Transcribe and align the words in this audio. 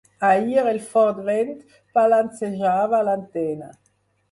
Ahir, 0.27 0.63
el 0.71 0.79
fort 0.93 1.19
vent 1.27 1.51
balancejava 1.99 3.05
l'antena. 3.11 3.73